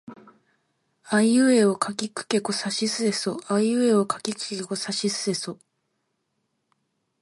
[1.11, 5.59] あいうえおかきくけこさしすせそあいうえおかきくけこさしすせそ